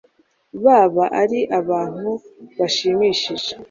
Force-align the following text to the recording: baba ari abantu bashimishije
baba 0.63 1.05
ari 1.21 1.39
abantu 1.59 2.11
bashimishije 2.57 3.51